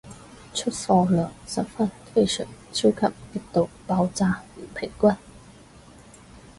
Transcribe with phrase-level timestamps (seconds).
[0.55, 3.01] 出貨量十分非常超級
[3.33, 5.11] 極度爆炸唔平均